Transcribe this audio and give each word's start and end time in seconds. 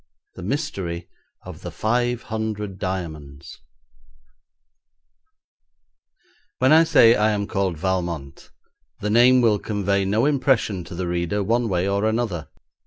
The 0.33 0.41
Mystery 0.41 1.07
of 1.45 1.61
the 1.61 1.69
Five 1.69 2.23
Hundred 2.23 2.79
Diamonds 2.79 3.59
When 6.57 6.71
I 6.73 6.83
say 6.85 7.13
I 7.15 7.29
am 7.29 7.45
called 7.45 7.77
Valmont, 7.77 8.49
the 9.01 9.11
name 9.11 9.41
will 9.41 9.59
convey 9.59 10.03
no 10.05 10.25
impression 10.25 10.83
to 10.85 10.95
the 10.95 11.05
reader, 11.07 11.43
one 11.43 11.69
way 11.69 11.87
or 11.87 12.05
another. 12.05 12.47